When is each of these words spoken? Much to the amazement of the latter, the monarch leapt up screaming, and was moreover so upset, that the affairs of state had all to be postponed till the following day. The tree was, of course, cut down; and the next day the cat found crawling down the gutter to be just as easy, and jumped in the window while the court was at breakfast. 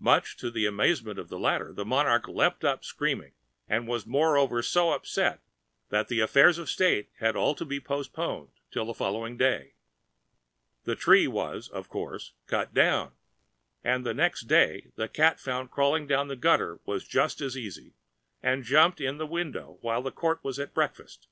Much 0.00 0.36
to 0.36 0.50
the 0.50 0.66
amazement 0.66 1.16
of 1.16 1.28
the 1.28 1.38
latter, 1.38 1.72
the 1.72 1.84
monarch 1.84 2.26
leapt 2.26 2.64
up 2.64 2.82
screaming, 2.84 3.34
and 3.68 3.86
was 3.86 4.04
moreover 4.04 4.62
so 4.62 4.90
upset, 4.90 5.40
that 5.90 6.08
the 6.08 6.18
affairs 6.18 6.58
of 6.58 6.68
state 6.68 7.08
had 7.20 7.36
all 7.36 7.54
to 7.54 7.64
be 7.64 7.78
postponed 7.78 8.50
till 8.72 8.84
the 8.84 8.92
following 8.92 9.36
day. 9.36 9.74
The 10.82 10.96
tree 10.96 11.28
was, 11.28 11.68
of 11.68 11.88
course, 11.88 12.32
cut 12.48 12.74
down; 12.74 13.12
and 13.84 14.04
the 14.04 14.12
next 14.12 14.48
day 14.48 14.90
the 14.96 15.06
cat 15.06 15.38
found 15.38 15.70
crawling 15.70 16.08
down 16.08 16.26
the 16.26 16.34
gutter 16.34 16.80
to 16.84 16.98
be 16.98 17.04
just 17.04 17.40
as 17.40 17.56
easy, 17.56 17.94
and 18.42 18.64
jumped 18.64 19.00
in 19.00 19.18
the 19.18 19.24
window 19.24 19.78
while 19.82 20.02
the 20.02 20.10
court 20.10 20.42
was 20.42 20.58
at 20.58 20.74
breakfast. 20.74 21.28